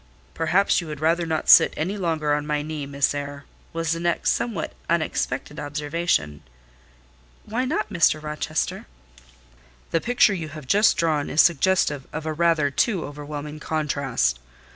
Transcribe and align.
"Perhaps 0.33 0.81
you 0.81 0.87
would 0.87 0.99
rather 0.99 1.27
not 1.27 1.47
sit 1.47 1.75
any 1.77 1.95
longer 1.95 2.33
on 2.33 2.47
my 2.47 2.63
knee, 2.63 2.87
Miss 2.87 3.13
Eyre?" 3.13 3.45
was 3.71 3.91
the 3.91 3.99
next 3.99 4.31
somewhat 4.31 4.73
unexpected 4.89 5.59
observation. 5.59 6.41
"Why 7.45 7.65
not, 7.65 7.91
Mr. 7.91 8.19
Rochester?" 8.19 8.87
"The 9.91 10.01
picture 10.01 10.33
you 10.33 10.49
have 10.49 10.65
just 10.65 10.97
drawn 10.97 11.29
is 11.29 11.39
suggestive 11.41 12.07
of 12.11 12.25
a 12.25 12.33
rather 12.33 12.71
too 12.71 13.05
overwhelming 13.05 13.59
contrast. 13.59 14.39